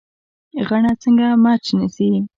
[0.67, 2.09] غڼه څنګه مچ نیسي؟